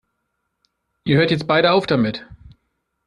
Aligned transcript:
Ihr 1.03 1.17
hört 1.17 1.29
jetzt 1.29 1.45
beide 1.45 1.73
auf 1.73 1.85
damit! 1.85 2.25